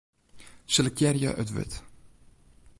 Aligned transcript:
Selektearje 0.73 1.29
it 1.43 1.49
wurd. 1.55 1.71